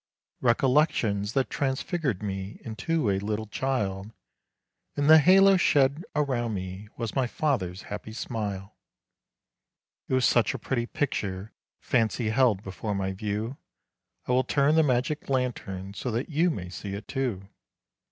[0.39, 4.11] Recollections that transfigured me into a little child,
[4.97, 8.75] And the halo shed around me was my father's happy smile.
[10.07, 13.57] It was such a pretty picture Fancy held before my view,
[14.25, 17.47] I will turn the magic lantern so that you may see it, too.